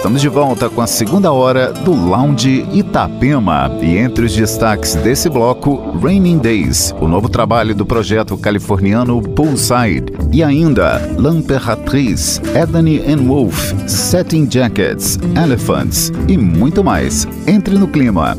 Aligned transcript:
Estamos 0.00 0.22
de 0.22 0.30
volta 0.30 0.70
com 0.70 0.80
a 0.80 0.86
segunda 0.86 1.30
hora 1.30 1.74
do 1.74 1.92
Lounge 1.92 2.66
Itapema. 2.72 3.70
E 3.82 3.98
entre 3.98 4.24
os 4.24 4.34
destaques 4.34 4.94
desse 4.94 5.28
bloco, 5.28 5.94
Raining 6.02 6.38
Days, 6.38 6.94
o 6.98 7.06
novo 7.06 7.28
trabalho 7.28 7.74
do 7.74 7.84
projeto 7.84 8.34
californiano 8.38 9.20
Poolside. 9.20 10.06
E 10.32 10.42
ainda, 10.42 11.06
L'Imperatriz, 11.18 12.40
Ebony 12.54 13.00
and 13.00 13.26
Wolf, 13.26 13.74
Setting 13.86 14.48
Jackets, 14.50 15.18
Elephants 15.36 16.10
e 16.26 16.38
muito 16.38 16.82
mais. 16.82 17.28
Entre 17.46 17.76
no 17.76 17.86
clima. 17.86 18.38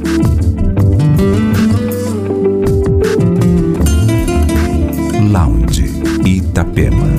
Lounge 5.31 5.93
Itapema. 6.25 7.10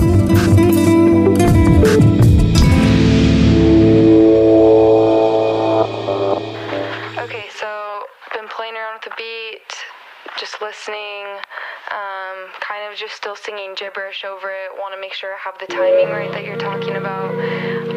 Singing 13.72 13.88
gibberish 13.88 14.24
over 14.24 14.50
it. 14.50 14.70
Want 14.78 14.94
to 14.94 15.00
make 15.00 15.12
sure 15.12 15.34
I 15.34 15.38
have 15.38 15.58
the 15.58 15.66
timing 15.66 16.08
right 16.08 16.30
that 16.32 16.44
you're 16.44 16.56
talking 16.56 16.96
about. 16.96 17.32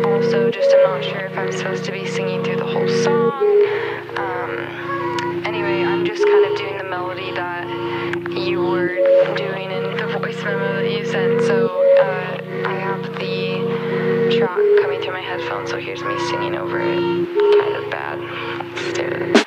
Also, 0.05 0.51
just 0.51 0.73
I'm 0.73 0.83
not 0.83 1.03
sure 1.03 1.25
if 1.25 1.37
I'm 1.37 1.51
supposed 1.51 1.83
to 1.85 1.91
be 1.91 2.07
singing 2.07 2.43
through 2.43 2.57
the 2.57 2.65
whole 2.65 2.87
song. 2.87 3.43
Um, 4.17 5.43
anyway, 5.45 5.83
I'm 5.83 6.05
just 6.05 6.23
kind 6.23 6.45
of 6.45 6.57
doing 6.57 6.77
the 6.77 6.83
melody 6.83 7.31
that 7.31 7.67
you 8.37 8.61
were 8.61 8.95
doing 9.35 9.71
in 9.71 9.97
the 9.97 10.17
voice 10.19 10.41
memo 10.43 10.81
that 10.81 10.91
you 10.91 11.05
sent. 11.05 11.41
So 11.41 11.67
uh, 11.99 12.67
I 12.67 12.73
have 12.73 13.01
the 13.19 14.37
track 14.37 14.59
coming 14.81 15.01
through 15.01 15.13
my 15.13 15.21
headphones, 15.21 15.69
so 15.71 15.77
here's 15.77 16.03
me 16.03 16.17
singing 16.29 16.55
over 16.55 16.79
it. 16.79 17.59
Kind 17.59 17.75
of 17.75 17.91
bad. 17.91 19.44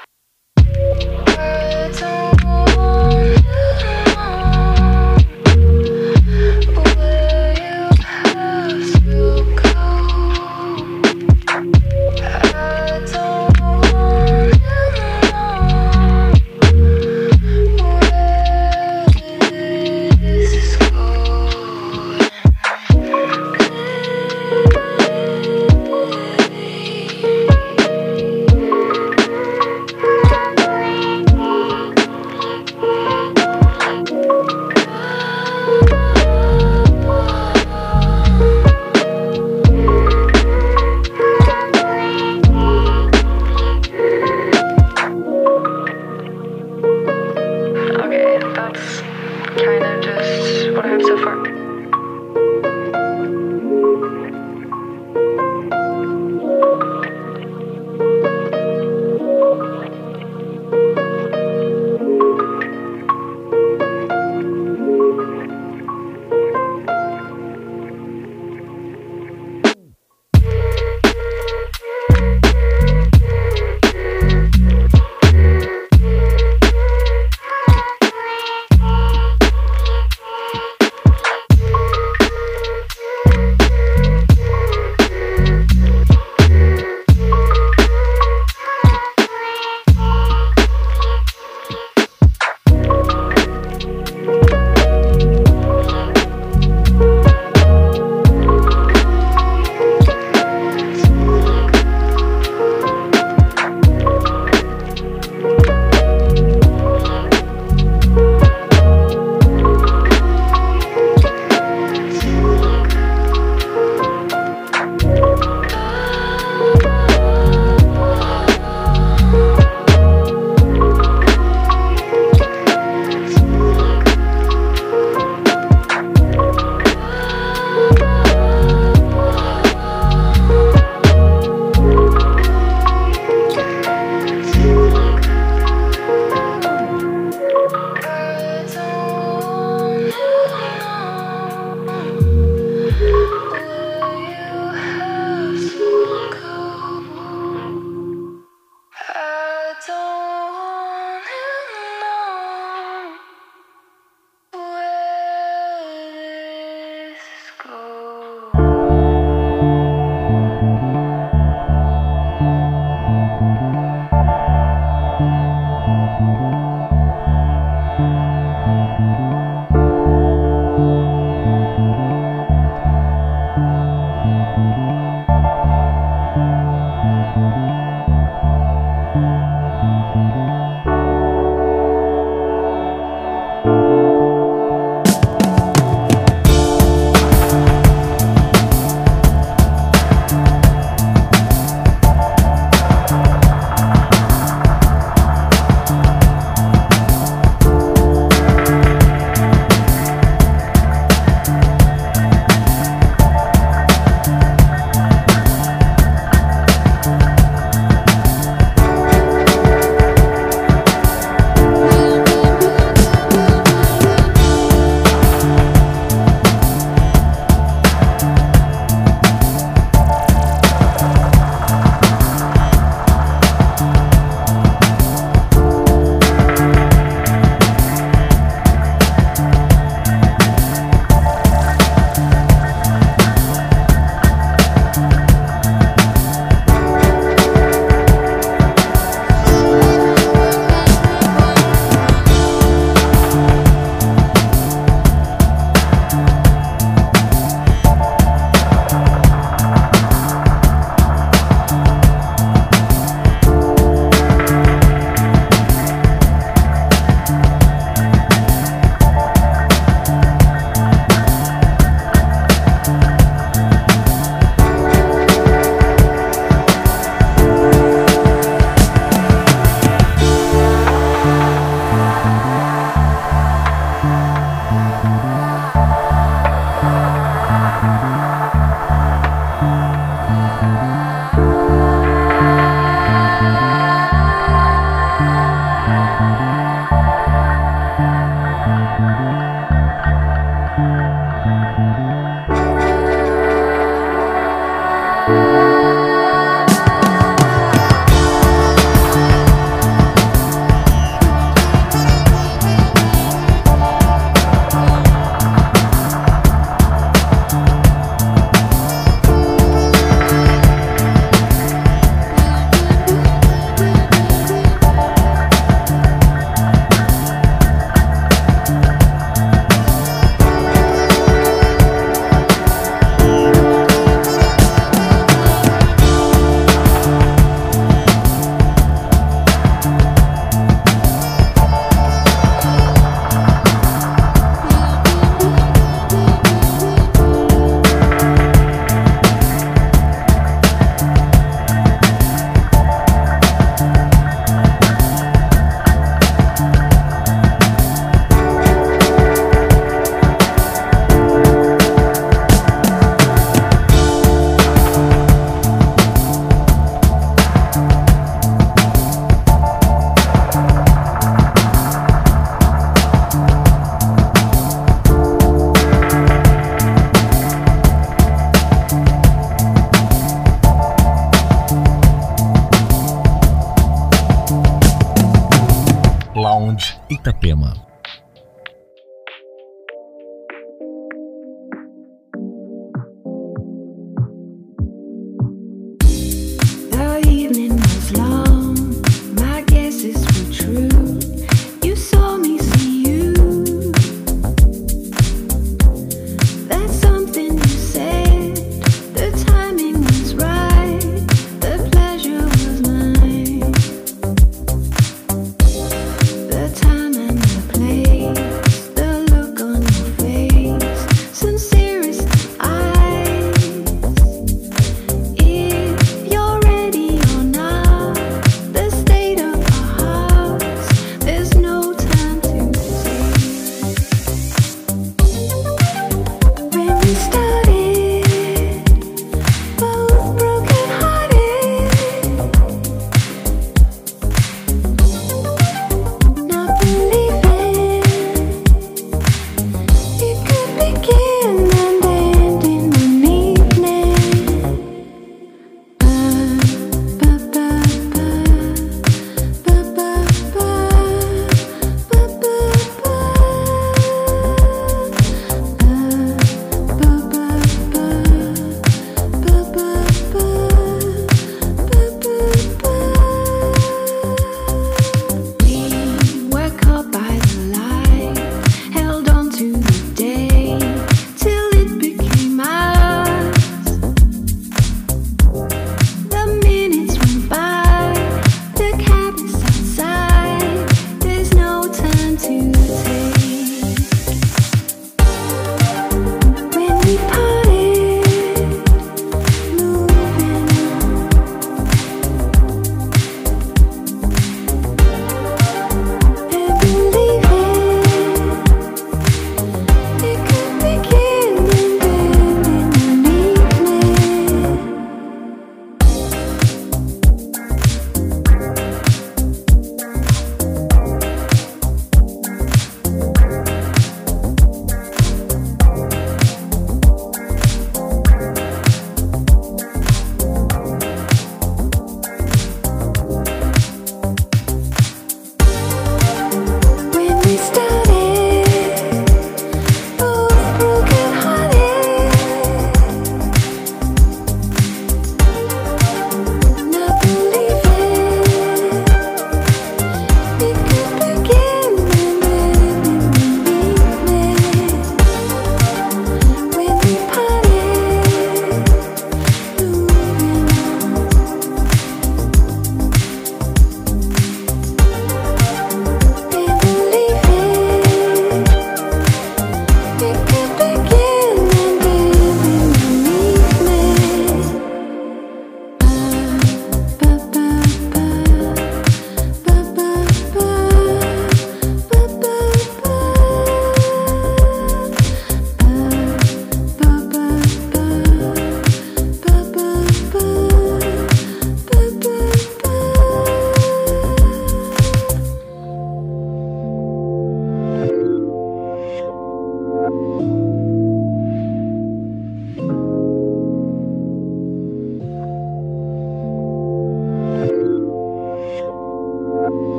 what 50.79 50.87
I 50.87 50.91
have 50.91 51.03
suffered. 51.03 51.58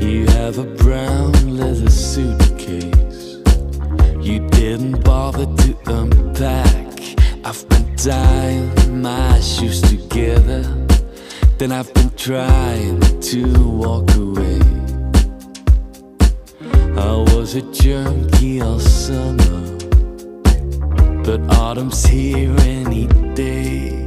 You 0.00 0.26
have 0.26 0.58
a 0.58 0.64
brown 0.64 1.56
leather 1.56 1.90
suitcase. 1.90 3.38
You 4.20 4.46
didn't 4.50 5.04
bother 5.04 5.46
to 5.46 5.76
unpack. 5.86 6.86
I've 7.44 7.68
been 7.68 7.96
tying 7.96 9.02
my 9.02 9.40
shoes 9.40 9.80
together. 9.80 10.62
Then 11.58 11.72
I've 11.72 11.92
been 11.94 12.10
trying 12.10 13.00
to 13.20 13.68
walk 13.68 14.14
away. 14.14 14.60
I 16.96 17.16
was 17.32 17.54
a 17.54 17.62
junkie 17.72 18.60
all 18.60 18.80
summer. 18.80 19.78
But 21.24 21.40
autumn's 21.54 22.04
here 22.04 22.54
any 22.60 23.06
day. 23.34 24.05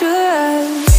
picture 0.00 0.89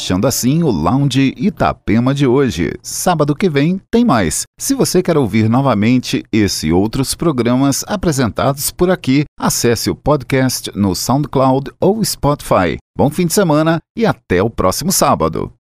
Fechando 0.00 0.26
assim 0.26 0.62
o 0.62 0.70
Lounge 0.70 1.34
Itapema 1.36 2.14
de 2.14 2.26
hoje. 2.26 2.72
Sábado 2.82 3.36
que 3.36 3.50
vem 3.50 3.78
tem 3.90 4.02
mais. 4.02 4.44
Se 4.58 4.74
você 4.74 5.02
quer 5.02 5.18
ouvir 5.18 5.46
novamente 5.46 6.24
esse 6.32 6.68
e 6.68 6.72
outros 6.72 7.14
programas 7.14 7.84
apresentados 7.86 8.70
por 8.70 8.90
aqui, 8.90 9.24
acesse 9.38 9.90
o 9.90 9.94
podcast 9.94 10.72
no 10.74 10.94
SoundCloud 10.94 11.70
ou 11.78 12.02
Spotify. 12.02 12.78
Bom 12.96 13.10
fim 13.10 13.26
de 13.26 13.34
semana 13.34 13.78
e 13.94 14.06
até 14.06 14.42
o 14.42 14.48
próximo 14.48 14.90
sábado. 14.90 15.52